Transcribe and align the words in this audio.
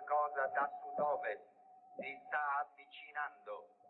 qualcosa 0.00 0.46
da 0.54 0.70
sud-ovest. 0.80 1.42
Si 1.96 2.20
sta 2.26 2.60
avvicinando. 2.60 3.81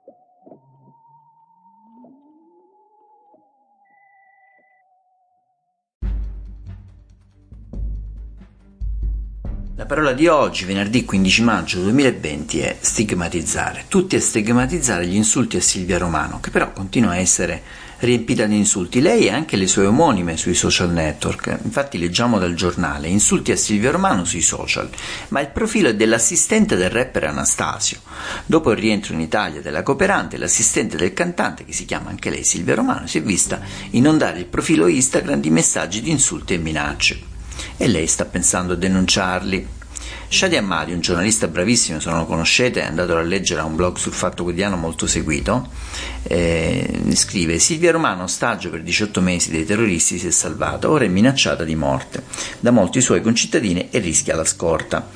La 9.74 9.86
parola 9.86 10.12
di 10.12 10.26
oggi, 10.26 10.66
venerdì 10.66 11.06
15 11.06 11.42
maggio 11.42 11.80
2020, 11.80 12.58
è 12.58 12.76
stigmatizzare. 12.78 13.86
Tutti 13.88 14.16
a 14.16 14.20
stigmatizzare 14.20 15.06
gli 15.06 15.14
insulti 15.14 15.56
a 15.56 15.62
Silvia 15.62 15.96
Romano, 15.96 16.40
che 16.40 16.50
però 16.50 16.72
continua 16.72 17.12
a 17.12 17.16
essere 17.16 17.62
riempita 18.00 18.44
di 18.44 18.54
insulti. 18.54 19.00
Lei 19.00 19.28
e 19.28 19.30
anche 19.30 19.56
le 19.56 19.66
sue 19.66 19.86
omonime 19.86 20.36
sui 20.36 20.52
social 20.52 20.90
network. 20.90 21.58
Infatti 21.62 21.96
leggiamo 21.96 22.38
dal 22.38 22.52
giornale 22.52 23.08
insulti 23.08 23.50
a 23.50 23.56
Silvia 23.56 23.90
Romano 23.90 24.26
sui 24.26 24.42
social, 24.42 24.90
ma 25.28 25.40
il 25.40 25.48
profilo 25.48 25.88
è 25.88 25.94
dell'assistente 25.94 26.76
del 26.76 26.90
rapper 26.90 27.24
Anastasio. 27.24 28.00
Dopo 28.44 28.72
il 28.72 28.78
rientro 28.78 29.14
in 29.14 29.20
Italia 29.20 29.62
della 29.62 29.82
cooperante, 29.82 30.36
l'assistente 30.36 30.98
del 30.98 31.14
cantante, 31.14 31.64
che 31.64 31.72
si 31.72 31.86
chiama 31.86 32.10
anche 32.10 32.28
lei 32.28 32.44
Silvia 32.44 32.74
Romano, 32.74 33.06
si 33.06 33.16
è 33.16 33.22
vista 33.22 33.58
inondare 33.92 34.38
il 34.38 34.46
profilo 34.46 34.86
Instagram 34.86 35.40
di 35.40 35.48
messaggi 35.48 36.02
di 36.02 36.10
insulti 36.10 36.52
e 36.52 36.58
minacce 36.58 37.31
e 37.76 37.88
lei 37.88 38.06
sta 38.06 38.24
pensando 38.24 38.74
a 38.74 38.76
denunciarli. 38.76 39.80
Shadi 40.32 40.56
Ammadi, 40.56 40.94
un 40.94 41.00
giornalista 41.00 41.46
bravissimo, 41.46 42.00
se 42.00 42.08
non 42.08 42.20
lo 42.20 42.24
conoscete, 42.24 42.80
è 42.80 42.86
andato 42.86 43.14
a 43.14 43.20
leggere 43.20 43.60
a 43.60 43.64
un 43.64 43.76
blog 43.76 43.98
sul 43.98 44.14
Fatto 44.14 44.44
Quotidiano 44.44 44.76
molto 44.76 45.06
seguito, 45.06 45.68
eh, 46.22 47.02
scrive 47.12 47.58
Silvia 47.58 47.92
Romano, 47.92 48.22
ostaggio 48.22 48.70
per 48.70 48.82
18 48.82 49.20
mesi 49.20 49.50
dei 49.50 49.66
terroristi, 49.66 50.18
si 50.18 50.26
è 50.26 50.30
salvata, 50.30 50.88
ora 50.88 51.04
è 51.04 51.08
minacciata 51.08 51.64
di 51.64 51.74
morte 51.74 52.22
da 52.60 52.70
molti 52.70 53.02
suoi 53.02 53.20
concittadini 53.20 53.88
e 53.90 53.98
rischia 53.98 54.34
la 54.34 54.46
scorta. 54.46 55.06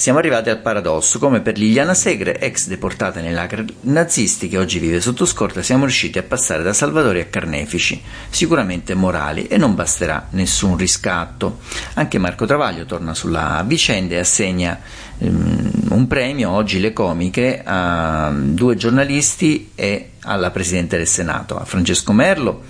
Siamo 0.00 0.18
arrivati 0.18 0.48
al 0.48 0.62
paradosso, 0.62 1.18
come 1.18 1.42
per 1.42 1.58
Liliana 1.58 1.92
Segre, 1.92 2.38
ex 2.38 2.68
deportata 2.68 3.20
nei 3.20 3.34
lager 3.34 3.66
nazisti 3.82 4.48
che 4.48 4.56
oggi 4.56 4.78
vive 4.78 4.98
sotto 4.98 5.26
scorta, 5.26 5.62
siamo 5.62 5.84
riusciti 5.84 6.16
a 6.16 6.22
passare 6.22 6.62
da 6.62 6.72
salvatori 6.72 7.20
a 7.20 7.26
carnefici, 7.26 8.00
sicuramente 8.30 8.94
morali, 8.94 9.46
e 9.46 9.58
non 9.58 9.74
basterà 9.74 10.28
nessun 10.30 10.78
riscatto. 10.78 11.58
Anche 11.96 12.16
Marco 12.16 12.46
Travaglio 12.46 12.86
torna 12.86 13.12
sulla 13.12 13.62
vicenda 13.66 14.14
e 14.14 14.18
assegna 14.20 14.80
um, 15.18 15.70
un 15.90 16.06
premio, 16.06 16.48
oggi 16.48 16.80
le 16.80 16.94
comiche, 16.94 17.60
a 17.62 18.32
due 18.34 18.76
giornalisti 18.76 19.72
e 19.74 20.12
alla 20.22 20.50
Presidente 20.50 20.96
del 20.96 21.08
Senato, 21.08 21.58
a 21.58 21.66
Francesco 21.66 22.12
Merlo 22.12 22.62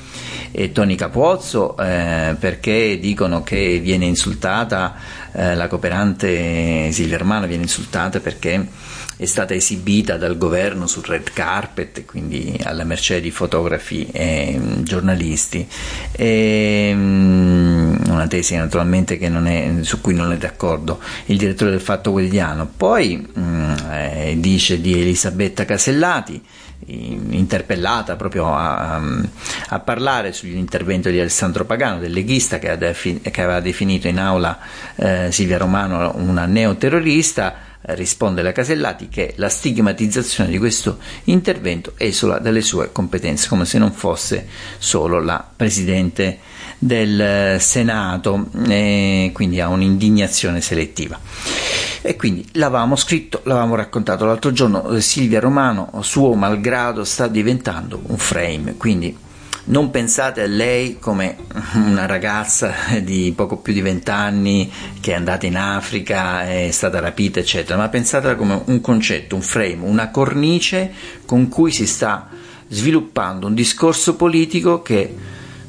e 0.53 0.73
Toni 0.73 0.97
Capuozzo 0.97 1.77
eh, 1.77 2.37
perché 2.39 2.99
dicono 3.01 3.43
che 3.43 3.79
viene 3.79 4.07
insultata 4.07 4.97
eh, 5.33 5.55
la 5.55 5.69
cooperante 5.69 6.91
Silvia 6.93 7.19
Romano 7.19 7.47
viene 7.47 7.63
insultata 7.63 8.21
perché 8.21 8.67
è 9.21 9.27
stata 9.27 9.53
esibita 9.53 10.17
dal 10.17 10.39
governo 10.39 10.87
sul 10.87 11.05
red 11.05 11.31
carpet, 11.35 12.07
quindi 12.07 12.59
alla 12.63 12.85
mercé 12.85 13.21
di 13.21 13.31
fotografi 13.31 14.09
e 14.11 14.57
mm, 14.59 14.83
giornalisti. 14.83 15.69
E, 16.13 16.91
mm, 16.95 17.80
una 18.11 18.27
tesi 18.27 18.57
naturalmente 18.57 19.19
è, 19.19 19.83
su 19.83 20.01
cui 20.01 20.15
non 20.15 20.33
è 20.33 20.37
d'accordo 20.37 21.01
il 21.27 21.39
direttore 21.39 21.71
del 21.71 21.81
Fatto 21.81 22.11
Quotidiano. 22.11 22.71
Poi 22.77 23.29
mm, 23.39 23.73
eh, 23.91 24.35
dice 24.39 24.81
di 24.81 25.01
Elisabetta 25.01 25.65
Casellati 25.65 26.43
interpellata 26.87 28.17
proprio 28.17 28.55
a, 28.55 29.01
a, 29.69 29.81
parlare 29.81 30.33
sull'intervento 30.33 31.11
di 31.11 31.21
Alessandro 31.21 31.65
Pagano, 31.65 32.01
del 32.01 32.13
leghista 32.13 32.59
che, 32.59 32.77
che 32.77 33.43
aveva 33.43 33.61
definito 33.61 34.09
in 34.09 34.19
aula 34.19 34.59
eh, 34.97 35.29
Silvia 35.31 35.59
Romano 35.59 36.13
una 36.17 36.47
neoterrorista, 36.47 37.70
risponde 37.83 38.43
la 38.43 38.53
Casellati 38.53 39.09
che 39.09 39.35
la 39.37 39.49
stigmatizzazione 39.49 40.51
di 40.51 40.59
questo 40.59 40.99
intervento 41.25 41.95
esula 41.97 42.39
dalle 42.39 42.61
sue 42.61 42.93
competenze, 42.93 43.49
come 43.49 43.65
se 43.65 43.79
non 43.79 43.93
fosse 43.93 44.47
solo 44.79 45.21
la 45.21 45.47
Presidente 45.55 46.39
del 46.79 47.61
Senato, 47.61 48.47
e 48.69 49.31
quindi 49.33 49.61
ha 49.61 49.69
un'indignazione 49.69 50.61
selettiva. 50.61 51.19
E 52.03 52.17
quindi 52.17 52.49
l'avevamo 52.53 52.97
scritto, 52.97 53.43
l'avevamo 53.45 53.75
raccontato 53.75 54.25
l'altro 54.25 54.53
giorno, 54.53 54.89
eh, 54.91 55.01
Silvia 55.01 55.41
Romano, 55.41 55.91
suo 56.01 56.35
malgrado, 56.35 57.05
sta 57.05 57.29
diventando 57.29 58.01
un 58.07 58.17
frame, 58.17 58.77
quindi 58.77 59.15
non 59.65 59.91
pensate 59.91 60.43
a 60.43 60.47
lei 60.47 60.99
come 60.99 61.37
una 61.75 62.07
ragazza 62.07 62.73
di 63.03 63.33
poco 63.37 63.59
più 63.59 63.73
di 63.73 63.81
vent'anni 63.81 64.71
che 65.01 65.13
è 65.13 65.15
andata 65.15 65.47
in 65.47 65.57
Africa, 65.57 66.49
è 66.49 66.71
stata 66.71 67.01
rapita, 67.01 67.41
eccetera, 67.41 67.79
ma 67.79 67.89
pensatela 67.89 68.35
come 68.35 68.63
un 68.65 68.81
concetto, 68.81 69.35
un 69.35 69.43
frame, 69.43 69.79
una 69.81 70.11
cornice 70.11 70.93
con 71.25 71.49
cui 71.49 71.71
si 71.71 71.87
sta 71.87 72.29
sviluppando 72.69 73.47
un 73.47 73.55
discorso 73.55 74.17
politico 74.17 74.81
che 74.83 75.15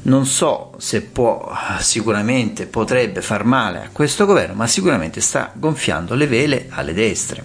non 0.02 0.26
so 0.26 0.71
se 0.82 1.00
può, 1.00 1.48
sicuramente 1.78 2.66
potrebbe 2.66 3.22
far 3.22 3.44
male 3.44 3.78
a 3.78 3.88
questo 3.92 4.26
governo, 4.26 4.54
ma 4.54 4.66
sicuramente 4.66 5.20
sta 5.20 5.52
gonfiando 5.54 6.16
le 6.16 6.26
vele 6.26 6.66
alle 6.70 6.92
destre. 6.92 7.44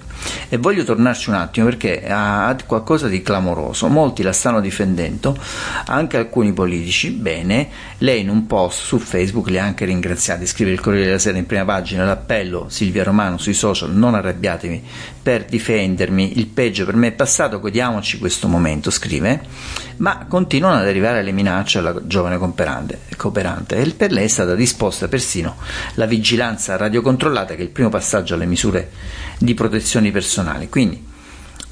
E 0.49 0.57
voglio 0.57 0.83
tornarci 0.83 1.29
un 1.29 1.35
attimo 1.35 1.67
perché 1.67 2.03
ha 2.09 2.57
qualcosa 2.65 3.07
di 3.07 3.21
clamoroso. 3.21 3.89
Molti 3.89 4.23
la 4.23 4.33
stanno 4.33 4.59
difendendo, 4.59 5.37
anche 5.85 6.17
alcuni 6.17 6.51
politici. 6.51 7.11
Bene, 7.11 7.69
lei 7.99 8.21
in 8.21 8.29
un 8.29 8.47
post 8.47 8.81
su 8.81 8.97
Facebook 8.97 9.49
li 9.49 9.59
ha 9.59 9.63
anche 9.63 9.85
ringraziati. 9.85 10.47
Scrive 10.47 10.71
il 10.71 10.81
Corriere 10.81 11.05
della 11.05 11.19
Sera 11.19 11.37
in 11.37 11.45
prima 11.45 11.63
pagina 11.63 12.05
l'appello 12.05 12.65
Silvia 12.69 13.03
Romano 13.03 13.37
sui 13.37 13.53
social: 13.53 13.91
non 13.91 14.15
arrabbiatevi 14.15 14.83
per 15.21 15.45
difendermi, 15.45 16.39
il 16.39 16.47
peggio 16.47 16.85
per 16.85 16.95
me 16.95 17.09
è 17.09 17.11
passato, 17.11 17.59
godiamoci 17.59 18.17
questo 18.17 18.47
momento. 18.47 18.89
Scrive, 18.89 19.41
ma 19.97 20.25
continuano 20.27 20.79
ad 20.79 20.87
arrivare 20.87 21.21
le 21.21 21.31
minacce 21.31 21.77
alla 21.77 21.93
giovane 22.03 22.37
cooperante 23.27 23.77
e 23.77 23.91
per 23.91 24.11
lei 24.11 24.25
è 24.25 24.29
stata 24.29 24.55
disposta 24.55 25.07
persino 25.07 25.57
la 25.95 26.05
vigilanza 26.05 26.75
radiocontrollata 26.77 27.55
che 27.55 27.61
è 27.61 27.63
il 27.63 27.69
primo 27.69 27.89
passaggio 27.89 28.33
alle 28.33 28.45
misure 28.45 28.91
di 29.37 29.53
protezione 29.53 30.11
personali. 30.11 30.69
Quindi 30.69 31.03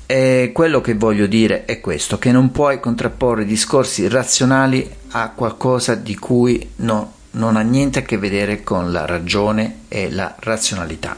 eh, 0.08 0.52
quello 0.54 0.82
che 0.82 0.94
voglio 0.94 1.26
dire 1.26 1.66
è 1.66 1.80
questo, 1.80 2.20
che 2.20 2.32
non 2.32 2.52
puoi 2.52 2.80
contrapporre 2.80 3.46
discorsi 3.46 4.08
razionali 4.08 4.88
a 5.12 5.32
qualcosa 5.32 5.96
di 5.96 6.16
cui 6.16 6.72
no, 6.78 7.14
non 7.32 7.56
ha 7.56 7.62
niente 7.62 8.00
a 8.00 8.02
che 8.04 8.18
vedere 8.18 8.64
con 8.64 8.92
la 8.92 9.06
ragione 9.06 9.80
e 9.88 10.12
la 10.12 10.36
razionalità. 10.40 11.18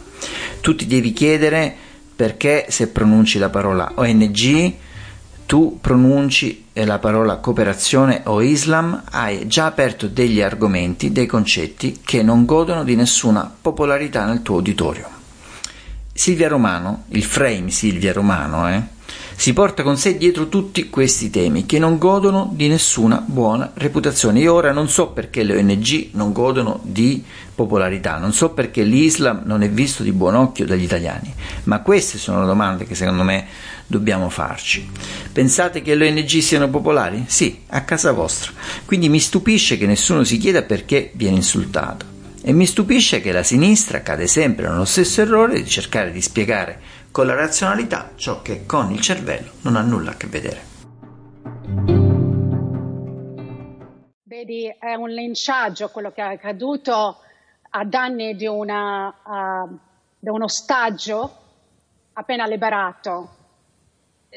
Tu 0.62 0.76
ti 0.76 0.88
devi 0.88 1.12
chiedere 1.14 1.76
perché 2.16 2.66
se 2.70 2.88
pronunci 2.88 3.38
la 3.38 3.50
parola 3.50 3.92
ONG 3.96 4.74
tu 5.48 5.80
pronunci 5.82 6.66
la 6.74 7.00
parola 7.00 7.38
cooperazione 7.38 8.22
o 8.26 8.42
Islam, 8.42 9.02
hai 9.12 9.48
già 9.48 9.66
aperto 9.66 10.08
degli 10.08 10.42
argomenti, 10.42 11.14
dei 11.14 11.26
concetti 11.26 12.02
che 12.04 12.22
non 12.22 12.46
godono 12.46 12.84
di 12.84 12.96
nessuna 12.96 13.50
popolarità 13.60 14.26
nel 14.26 14.42
tuo 14.42 14.58
uditorio. 14.58 15.08
Silvia 16.14 16.50
Romano, 16.50 17.06
il 17.10 17.24
frame 17.24 17.72
Silvia 17.72 18.12
Romano, 18.12 18.70
eh, 18.70 18.82
si 19.40 19.54
porta 19.54 19.84
con 19.84 19.98
sé 19.98 20.18
dietro 20.18 20.50
tutti 20.50 20.90
questi 20.90 21.30
temi 21.30 21.68
che 21.68 21.78
non 21.78 22.00
godono 22.00 22.50
di 22.54 22.68
nessuna 22.68 23.24
buona 23.24 23.70
reputazione. 23.76 24.40
Io 24.40 24.52
ora 24.52 24.72
non 24.72 24.90
so 24.90 25.10
perché 25.10 25.44
le 25.44 25.56
ONG 25.56 26.10
non 26.14 26.32
godono 26.32 26.80
di 26.82 27.24
popolarità, 27.54 28.18
non 28.18 28.34
so 28.34 28.50
perché 28.50 28.82
l'Islam 28.82 29.44
non 29.46 29.62
è 29.62 29.70
visto 29.70 30.02
di 30.02 30.12
buon 30.12 30.34
occhio 30.34 30.66
dagli 30.66 30.82
italiani, 30.82 31.32
ma 31.66 31.82
queste 31.82 32.18
sono 32.18 32.42
le 32.42 32.48
domande 32.48 32.86
che 32.86 32.96
secondo 32.96 33.22
me 33.22 33.46
dobbiamo 33.86 34.30
farci. 34.30 34.90
Pensate 35.32 35.84
che 35.84 35.94
le 35.94 36.10
ONG 36.10 36.40
siano 36.40 36.68
popolari? 36.68 37.26
Sì, 37.28 37.60
a 37.68 37.84
casa 37.84 38.14
vostra. 38.14 38.52
Quindi 38.86 39.08
mi 39.08 39.20
stupisce 39.20 39.78
che 39.78 39.86
nessuno 39.86 40.24
si 40.24 40.40
chieda 40.40 40.64
perché 40.64 41.12
viene 41.14 41.36
insultato. 41.36 42.16
E 42.42 42.54
mi 42.54 42.66
stupisce 42.66 43.22
che 43.22 43.32
la 43.32 43.44
sinistra 43.44 44.02
cade 44.02 44.26
sempre 44.26 44.68
nello 44.68 44.86
stesso 44.86 45.22
errore 45.22 45.62
di 45.62 45.70
cercare 45.70 46.12
di 46.12 46.22
spiegare 46.22 46.80
con 47.18 47.26
la 47.26 47.34
razionalità 47.34 48.12
ciò 48.14 48.44
che 48.44 48.68
con 48.68 48.92
il 48.92 49.02
cervello 49.02 49.54
non 49.64 49.76
ha 49.76 49.82
nulla 49.82 50.12
a 50.12 50.14
che 50.14 50.28
vedere. 50.28 50.62
Vedi, 54.22 54.68
è 54.68 54.94
un 54.94 55.10
linciaggio 55.10 55.90
quello 55.90 56.12
che 56.12 56.22
è 56.22 56.34
accaduto 56.34 57.18
a 57.72 57.84
danni 57.86 58.36
di, 58.36 58.46
una, 58.46 59.08
uh, 59.08 59.80
di 60.20 60.30
un 60.30 60.44
ostaggio 60.44 61.38
appena 62.14 62.46
liberato 62.46 63.34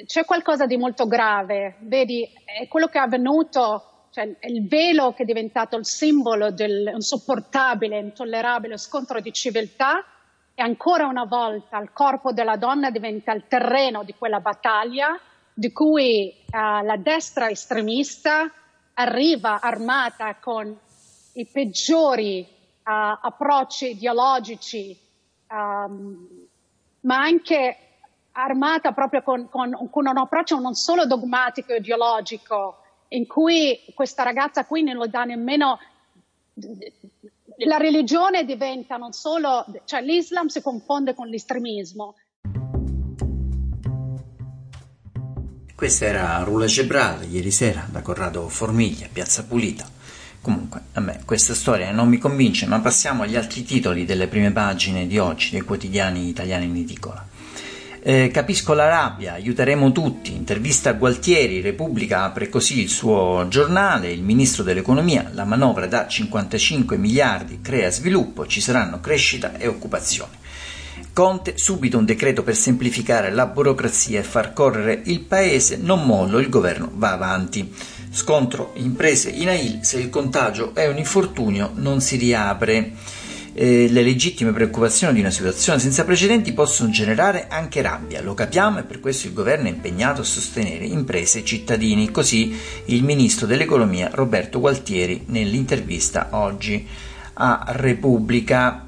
c'è 0.06 0.24
qualcosa 0.24 0.64
di 0.64 0.78
molto 0.78 1.06
grave, 1.06 1.74
vedi, 1.80 2.26
è 2.46 2.66
quello 2.66 2.86
che 2.86 2.96
è 2.96 3.02
avvenuto, 3.02 4.06
cioè 4.10 4.36
il 4.44 4.66
velo 4.66 5.12
che 5.12 5.24
è 5.24 5.26
diventato 5.26 5.76
il 5.76 5.84
simbolo 5.84 6.50
dell'insopportabile, 6.50 7.98
intollerabile 7.98 8.78
scontro 8.78 9.20
di 9.20 9.34
civiltà 9.34 10.02
e 10.60 10.62
ancora 10.62 11.06
una 11.06 11.24
volta 11.24 11.78
il 11.78 11.90
corpo 11.90 12.32
della 12.32 12.58
donna 12.58 12.90
diventa 12.90 13.32
il 13.32 13.44
terreno 13.48 14.04
di 14.04 14.14
quella 14.14 14.40
battaglia 14.40 15.18
di 15.54 15.72
cui 15.72 16.34
uh, 16.52 16.84
la 16.84 16.98
destra 16.98 17.48
estremista 17.48 18.52
arriva 18.92 19.58
armata 19.62 20.34
con 20.34 20.78
i 21.32 21.46
peggiori 21.46 22.46
uh, 22.46 22.82
approcci 22.84 23.92
ideologici 23.92 24.94
um, 25.48 26.28
ma 27.00 27.16
anche 27.16 27.78
armata 28.32 28.92
proprio 28.92 29.22
con, 29.22 29.48
con, 29.48 29.88
con 29.90 30.06
un 30.06 30.18
approccio 30.18 30.58
non 30.58 30.74
solo 30.74 31.06
dogmatico 31.06 31.72
e 31.72 31.78
ideologico, 31.78 32.82
in 33.08 33.26
cui 33.26 33.82
questa 33.94 34.24
ragazza 34.24 34.66
qui 34.66 34.82
non 34.82 34.96
lo 34.96 35.06
dà 35.06 35.24
nemmeno 35.24 35.78
la 37.66 37.76
religione 37.76 38.44
diventa 38.44 38.96
non 38.96 39.12
solo, 39.12 39.66
cioè 39.84 40.00
l'Islam 40.02 40.46
si 40.46 40.62
confonde 40.62 41.14
con 41.14 41.28
l'estremismo. 41.28 42.14
Questa 45.74 46.04
era 46.04 46.42
Rula 46.42 46.66
Gebral 46.66 47.30
ieri 47.30 47.50
sera 47.50 47.86
da 47.90 48.02
Corrado 48.02 48.48
Formiglia, 48.48 49.08
Piazza 49.10 49.44
Pulita. 49.44 49.88
Comunque, 50.42 50.82
a 50.92 51.00
me 51.00 51.22
questa 51.24 51.54
storia 51.54 51.90
non 51.90 52.08
mi 52.08 52.18
convince, 52.18 52.66
ma 52.66 52.80
passiamo 52.80 53.22
agli 53.22 53.36
altri 53.36 53.62
titoli 53.62 54.04
delle 54.04 54.26
prime 54.26 54.52
pagine 54.52 55.06
di 55.06 55.18
oggi 55.18 55.50
dei 55.50 55.62
quotidiani 55.62 56.28
italiani 56.28 56.66
in 56.66 56.76
edicola. 56.76 57.29
Eh, 58.02 58.30
capisco 58.32 58.72
la 58.72 58.88
rabbia, 58.88 59.34
aiuteremo 59.34 59.92
tutti. 59.92 60.32
Intervista 60.34 60.88
a 60.90 60.94
Gualtieri, 60.94 61.60
Repubblica 61.60 62.22
apre 62.22 62.48
così 62.48 62.80
il 62.80 62.88
suo 62.88 63.44
giornale, 63.48 64.10
il 64.10 64.22
ministro 64.22 64.62
dell'economia, 64.62 65.30
la 65.34 65.44
manovra 65.44 65.86
da 65.86 66.08
55 66.08 66.96
miliardi 66.96 67.60
crea 67.60 67.90
sviluppo, 67.90 68.46
ci 68.46 68.62
saranno 68.62 69.00
crescita 69.00 69.58
e 69.58 69.66
occupazione. 69.66 70.38
Conte, 71.12 71.58
subito 71.58 71.98
un 71.98 72.06
decreto 72.06 72.42
per 72.42 72.56
semplificare 72.56 73.30
la 73.30 73.44
burocrazia 73.44 74.20
e 74.20 74.22
far 74.22 74.54
correre 74.54 75.02
il 75.04 75.20
paese, 75.20 75.76
non 75.76 76.06
mollo, 76.06 76.38
il 76.38 76.48
governo 76.48 76.90
va 76.94 77.12
avanti. 77.12 77.70
Scontro 78.10 78.72
imprese 78.76 79.28
in 79.28 79.48
AIL, 79.48 79.80
se 79.82 79.98
il 79.98 80.08
contagio 80.08 80.74
è 80.74 80.88
un 80.88 80.96
infortunio 80.96 81.72
non 81.74 82.00
si 82.00 82.16
riapre 82.16 82.92
eh, 83.52 83.88
le 83.88 84.02
legittime 84.02 84.52
preoccupazioni 84.52 85.14
di 85.14 85.20
una 85.20 85.30
situazione 85.30 85.78
senza 85.78 86.04
precedenti 86.04 86.52
possono 86.52 86.90
generare 86.90 87.46
anche 87.48 87.82
rabbia, 87.82 88.22
lo 88.22 88.34
capiamo 88.34 88.78
e 88.78 88.82
per 88.84 89.00
questo 89.00 89.26
il 89.26 89.32
governo 89.32 89.66
è 89.66 89.70
impegnato 89.70 90.20
a 90.20 90.24
sostenere 90.24 90.84
imprese 90.84 91.40
e 91.40 91.44
cittadini, 91.44 92.10
così 92.10 92.56
il 92.86 93.02
ministro 93.04 93.46
dell'economia 93.46 94.10
Roberto 94.12 94.60
Gualtieri 94.60 95.24
nell'intervista 95.26 96.28
oggi 96.32 96.86
a 97.34 97.64
Repubblica. 97.68 98.86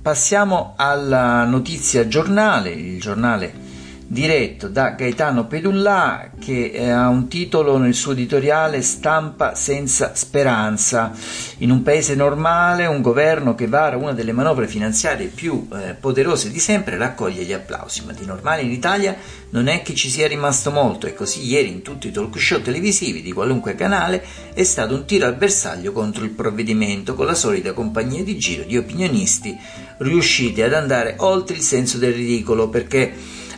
Passiamo 0.00 0.74
alla 0.76 1.44
notizia 1.44 2.06
giornale, 2.06 2.70
il 2.70 3.00
giornale 3.00 3.63
diretto 4.06 4.68
da 4.68 4.90
Gaetano 4.90 5.46
Pedullà 5.46 6.30
che 6.38 6.70
eh, 6.74 6.90
ha 6.90 7.08
un 7.08 7.26
titolo 7.28 7.78
nel 7.78 7.94
suo 7.94 8.12
editoriale 8.12 8.82
Stampa 8.82 9.54
senza 9.54 10.14
speranza. 10.14 11.12
In 11.58 11.70
un 11.70 11.82
paese 11.82 12.14
normale 12.14 12.86
un 12.86 13.00
governo 13.00 13.54
che 13.54 13.66
vara 13.66 13.96
una 13.96 14.12
delle 14.12 14.32
manovre 14.32 14.68
finanziarie 14.68 15.26
più 15.26 15.66
eh, 15.72 15.94
poderose 15.94 16.50
di 16.50 16.58
sempre 16.58 16.96
raccoglie 16.96 17.44
gli 17.44 17.52
applausi, 17.52 18.04
ma 18.04 18.12
di 18.12 18.26
normale 18.26 18.62
in 18.62 18.70
Italia 18.70 19.16
non 19.50 19.68
è 19.68 19.82
che 19.82 19.94
ci 19.94 20.10
sia 20.10 20.26
rimasto 20.26 20.70
molto 20.70 21.06
e 21.06 21.14
così 21.14 21.46
ieri 21.46 21.68
in 21.68 21.82
tutti 21.82 22.08
i 22.08 22.10
talk 22.10 22.38
show 22.38 22.60
televisivi 22.60 23.22
di 23.22 23.32
qualunque 23.32 23.74
canale 23.74 24.22
è 24.52 24.64
stato 24.64 24.94
un 24.94 25.06
tiro 25.06 25.26
al 25.26 25.36
bersaglio 25.36 25.92
contro 25.92 26.24
il 26.24 26.30
provvedimento 26.30 27.14
con 27.14 27.26
la 27.26 27.34
solita 27.34 27.72
compagnia 27.72 28.22
di 28.24 28.36
giro 28.36 28.64
di 28.64 28.76
opinionisti 28.76 29.56
riusciti 29.98 30.60
ad 30.60 30.74
andare 30.74 31.14
oltre 31.18 31.56
il 31.56 31.62
senso 31.62 31.98
del 31.98 32.12
ridicolo 32.12 32.68
perché 32.68 33.12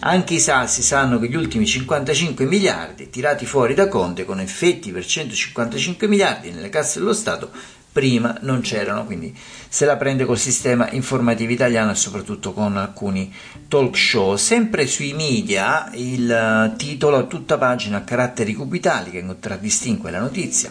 anche 0.07 0.35
i 0.35 0.41
sassi 0.41 0.83
sanno 0.83 1.19
che 1.19 1.29
gli 1.29 1.37
ultimi 1.37 1.67
55 1.67 2.45
miliardi 2.45 3.11
tirati 3.11 3.45
fuori 3.45 3.75
da 3.75 3.89
Conte 3.89 4.25
con 4.25 4.41
effetti 4.41 4.93
per 4.93 5.05
155 5.05 6.07
miliardi 6.07 6.51
nelle 6.51 6.69
casse 6.69 7.01
dello 7.01 7.13
Stato 7.13 7.51
prima 7.97 8.37
non 8.43 8.61
c'erano, 8.61 9.07
quindi 9.07 9.35
se 9.69 9.87
la 9.87 9.97
prende 9.97 10.27
col 10.27 10.37
sistema 10.37 10.91
informativo 10.91 11.51
italiano 11.51 11.93
e 11.93 11.95
soprattutto 11.95 12.53
con 12.53 12.77
alcuni 12.77 13.33
talk 13.69 13.97
show. 13.97 14.37
Sempre 14.37 14.87
sui 14.87 15.15
media 15.15 15.91
il 15.95 16.31
eh, 16.31 16.77
titolo 16.77 17.17
a 17.17 17.23
tutta 17.23 17.57
pagina 17.57 17.97
a 17.97 18.03
caratteri 18.03 18.53
cubitali 18.53 19.11
che 19.11 19.25
contraddistingue 19.25 20.11
la 20.11 20.21
notizia. 20.21 20.71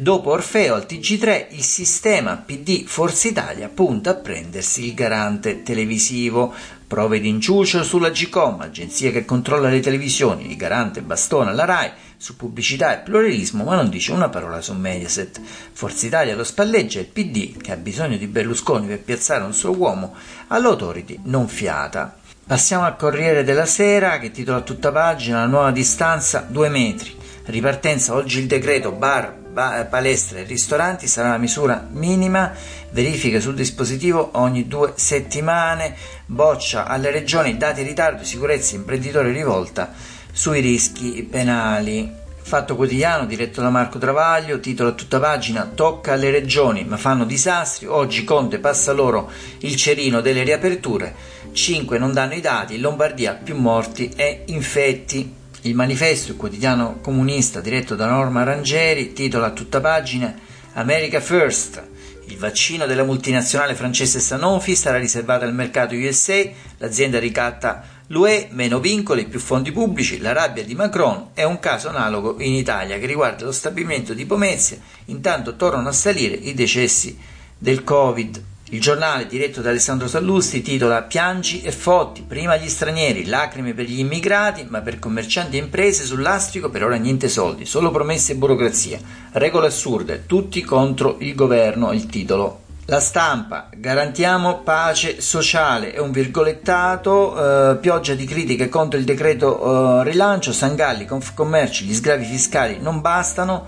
Dopo 0.00 0.30
Orfeo 0.30 0.76
al 0.76 0.86
TG3 0.88 1.48
il 1.50 1.62
sistema 1.62 2.38
PD 2.38 2.86
Forza 2.86 3.28
Italia 3.28 3.68
punta 3.68 4.08
a 4.08 4.14
prendersi 4.14 4.86
il 4.86 4.94
garante 4.94 5.62
televisivo. 5.62 6.54
Prove 6.86 7.20
di 7.20 7.28
inciucio 7.28 7.84
sulla 7.84 8.08
GCOM, 8.08 8.62
agenzia 8.62 9.10
che 9.10 9.26
controlla 9.26 9.68
le 9.68 9.80
televisioni, 9.80 10.48
il 10.48 10.56
garante 10.56 11.02
bastona 11.02 11.52
la 11.52 11.66
RAI 11.66 11.90
su 12.16 12.34
pubblicità 12.34 12.94
e 12.94 13.02
pluralismo, 13.02 13.64
ma 13.64 13.74
non 13.74 13.90
dice 13.90 14.12
una 14.12 14.30
parola 14.30 14.62
su 14.62 14.72
Mediaset. 14.72 15.38
Forza 15.72 16.06
Italia 16.06 16.34
lo 16.34 16.44
spalleggia 16.44 16.98
e 16.98 17.02
il 17.02 17.08
PD, 17.08 17.58
che 17.58 17.72
ha 17.72 17.76
bisogno 17.76 18.16
di 18.16 18.26
Berlusconi 18.26 18.86
per 18.86 19.02
piazzare 19.02 19.44
un 19.44 19.52
suo 19.52 19.76
uomo, 19.76 20.14
all'autority 20.46 21.20
non 21.24 21.46
fiata. 21.46 22.16
Passiamo 22.46 22.86
al 22.86 22.96
Corriere 22.96 23.44
della 23.44 23.66
Sera 23.66 24.18
che 24.18 24.30
titola 24.30 24.62
tutta 24.62 24.90
pagina 24.92 25.40
la 25.40 25.46
nuova 25.46 25.72
distanza 25.72 26.46
2 26.48 26.68
metri. 26.70 27.14
Ripartenza 27.44 28.14
oggi 28.14 28.38
il 28.38 28.46
decreto 28.46 28.92
bar, 28.92 29.39
palestre 29.52 30.40
e 30.40 30.44
ristoranti 30.44 31.06
sarà 31.06 31.30
la 31.30 31.38
misura 31.38 31.86
minima, 31.90 32.52
verifiche 32.90 33.40
sul 33.40 33.54
dispositivo 33.54 34.30
ogni 34.34 34.66
due 34.66 34.92
settimane, 34.96 35.94
boccia 36.26 36.86
alle 36.86 37.10
regioni, 37.10 37.56
dati 37.56 37.80
in 37.80 37.86
ritardo, 37.86 38.24
sicurezza, 38.24 38.76
imprenditore 38.76 39.32
rivolta 39.32 39.92
sui 40.32 40.60
rischi 40.60 41.26
penali. 41.28 42.18
Fatto 42.42 42.74
quotidiano 42.74 43.26
diretto 43.26 43.60
da 43.60 43.70
Marco 43.70 43.98
Travaglio, 43.98 44.58
titolo 44.58 44.88
a 44.88 44.92
tutta 44.92 45.20
pagina, 45.20 45.70
tocca 45.72 46.14
alle 46.14 46.30
regioni 46.30 46.84
ma 46.84 46.96
fanno 46.96 47.24
disastri, 47.24 47.86
oggi 47.86 48.24
Conte 48.24 48.58
passa 48.58 48.92
loro 48.92 49.30
il 49.58 49.76
cerino 49.76 50.20
delle 50.20 50.42
riaperture, 50.42 51.14
5 51.52 51.98
non 51.98 52.12
danno 52.12 52.34
i 52.34 52.40
dati, 52.40 52.80
Lombardia 52.80 53.34
più 53.34 53.56
morti 53.56 54.10
e 54.16 54.42
infetti. 54.46 55.39
Il 55.62 55.74
manifesto, 55.74 56.32
il 56.32 56.38
quotidiano 56.38 57.00
comunista 57.02 57.60
diretto 57.60 57.94
da 57.94 58.06
Norma 58.06 58.44
Rangeri, 58.44 59.12
titola 59.12 59.48
a 59.48 59.50
tutta 59.50 59.80
pagina 59.80 60.34
America 60.72 61.20
First, 61.20 61.82
il 62.26 62.38
vaccino 62.38 62.86
della 62.86 63.04
multinazionale 63.04 63.74
francese 63.74 64.20
Sanofi 64.20 64.74
sarà 64.74 64.96
riservato 64.96 65.44
al 65.44 65.52
mercato 65.52 65.94
USA, 65.94 66.42
l'azienda 66.78 67.18
ricatta 67.18 67.84
l'UE, 68.06 68.48
meno 68.52 68.80
vincoli, 68.80 69.26
più 69.26 69.38
fondi 69.38 69.70
pubblici, 69.70 70.18
la 70.18 70.32
rabbia 70.32 70.64
di 70.64 70.74
Macron 70.74 71.30
è 71.34 71.42
un 71.42 71.58
caso 71.58 71.88
analogo 71.88 72.40
in 72.40 72.54
Italia 72.54 72.98
che 72.98 73.06
riguarda 73.06 73.44
lo 73.44 73.52
stabilimento 73.52 74.14
di 74.14 74.24
Pomezia, 74.24 74.78
intanto 75.06 75.56
tornano 75.56 75.88
a 75.88 75.92
salire 75.92 76.36
i 76.36 76.54
decessi 76.54 77.18
del 77.58 77.84
Covid. 77.84 78.44
Il 78.72 78.80
giornale, 78.80 79.26
diretto 79.26 79.62
da 79.62 79.70
Alessandro 79.70 80.06
Sallusti, 80.06 80.62
titola 80.62 81.02
Piangi 81.02 81.60
e 81.60 81.72
fotti, 81.72 82.22
prima 82.22 82.56
gli 82.56 82.68
stranieri, 82.68 83.26
lacrime 83.26 83.74
per 83.74 83.86
gli 83.86 83.98
immigrati, 83.98 84.64
ma 84.68 84.80
per 84.80 85.00
commercianti 85.00 85.56
e 85.56 85.60
imprese 85.60 86.04
sull'astrico 86.04 86.70
per 86.70 86.84
ora 86.84 86.94
niente 86.94 87.28
soldi, 87.28 87.66
solo 87.66 87.90
promesse 87.90 88.30
e 88.30 88.36
burocrazia. 88.36 89.00
Regole 89.32 89.66
assurde, 89.66 90.24
tutti 90.24 90.62
contro 90.62 91.16
il 91.18 91.34
governo, 91.34 91.90
il 91.90 92.06
titolo. 92.06 92.60
La 92.84 93.00
stampa, 93.00 93.70
garantiamo 93.76 94.60
pace 94.60 95.20
sociale, 95.20 95.92
è 95.92 95.98
un 95.98 96.12
virgolettato, 96.12 97.72
eh, 97.72 97.76
pioggia 97.78 98.14
di 98.14 98.24
critiche 98.24 98.68
contro 98.68 99.00
il 99.00 99.04
decreto 99.04 100.00
eh, 100.00 100.04
rilancio, 100.04 100.52
Sangalli, 100.52 101.06
Confcommerci, 101.06 101.86
gli 101.86 101.94
sgravi 101.94 102.24
fiscali 102.24 102.78
non 102.80 103.00
bastano, 103.00 103.66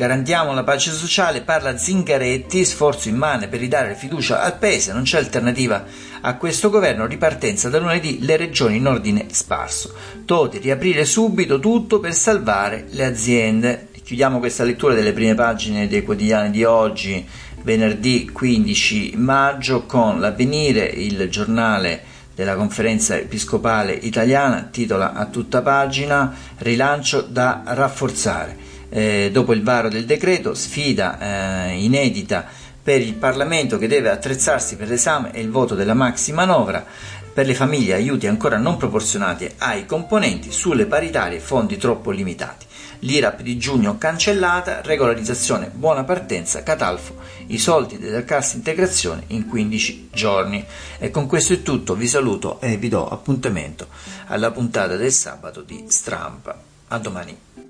Garantiamo 0.00 0.54
la 0.54 0.64
pace 0.64 0.92
sociale, 0.92 1.42
parla 1.42 1.76
Zingaretti, 1.76 2.64
sforzo 2.64 3.10
immane 3.10 3.48
per 3.48 3.60
ridare 3.60 3.94
fiducia 3.94 4.40
al 4.40 4.56
Paese, 4.56 4.94
non 4.94 5.02
c'è 5.02 5.18
alternativa 5.18 5.84
a 6.22 6.36
questo 6.36 6.70
governo, 6.70 7.04
ripartenza 7.04 7.68
da 7.68 7.78
lunedì 7.78 8.16
le 8.22 8.38
regioni 8.38 8.76
in 8.76 8.86
ordine 8.86 9.26
sparso. 9.30 9.92
Toti, 10.24 10.56
riaprire 10.56 11.04
subito 11.04 11.60
tutto 11.60 12.00
per 12.00 12.14
salvare 12.14 12.86
le 12.92 13.04
aziende. 13.04 13.88
Chiudiamo 14.02 14.38
questa 14.38 14.64
lettura 14.64 14.94
delle 14.94 15.12
prime 15.12 15.34
pagine 15.34 15.86
dei 15.86 16.02
quotidiani 16.02 16.50
di 16.50 16.64
oggi, 16.64 17.28
venerdì 17.62 18.30
15 18.32 19.16
maggio, 19.16 19.84
con 19.84 20.18
l'avvenire, 20.18 20.86
il 20.86 21.28
giornale 21.28 22.04
della 22.34 22.54
conferenza 22.54 23.16
episcopale 23.16 23.92
italiana, 23.92 24.66
titola 24.72 25.12
a 25.12 25.26
tutta 25.26 25.60
pagina 25.60 26.34
Rilancio 26.56 27.20
da 27.20 27.64
rafforzare 27.66 28.69
eh, 28.90 29.30
dopo 29.32 29.52
il 29.54 29.62
varo 29.62 29.88
del 29.88 30.04
decreto, 30.04 30.54
sfida 30.54 31.68
eh, 31.68 31.82
inedita 31.82 32.46
per 32.82 33.00
il 33.00 33.14
Parlamento 33.14 33.78
che 33.78 33.88
deve 33.88 34.10
attrezzarsi 34.10 34.76
per 34.76 34.88
l'esame 34.88 35.32
e 35.32 35.40
il 35.40 35.50
voto 35.50 35.74
della 35.74 35.94
maxi 35.94 36.32
manovra, 36.32 36.84
per 37.32 37.46
le 37.46 37.54
famiglie 37.54 37.94
aiuti 37.94 38.26
ancora 38.26 38.58
non 38.58 38.76
proporzionati 38.76 39.48
ai 39.58 39.86
componenti, 39.86 40.50
sulle 40.50 40.86
paritarie 40.86 41.38
fondi 41.38 41.76
troppo 41.76 42.10
limitati. 42.10 42.66
L'IRAP 43.02 43.40
di 43.40 43.56
giugno 43.56 43.96
cancellata, 43.96 44.82
regolarizzazione 44.82 45.70
buona 45.72 46.04
partenza, 46.04 46.62
Catalfo, 46.62 47.16
i 47.46 47.56
soldi 47.56 47.98
della 47.98 48.24
cassa 48.24 48.56
integrazione 48.56 49.24
in 49.28 49.46
15 49.46 50.10
giorni. 50.12 50.64
E 50.98 51.10
con 51.10 51.26
questo 51.26 51.54
è 51.54 51.62
tutto, 51.62 51.94
vi 51.94 52.06
saluto 52.06 52.60
e 52.60 52.76
vi 52.76 52.88
do 52.88 53.08
appuntamento 53.08 53.86
alla 54.26 54.50
puntata 54.50 54.96
del 54.96 55.12
sabato 55.12 55.62
di 55.62 55.84
Strampa. 55.88 56.60
A 56.88 56.98
domani. 56.98 57.69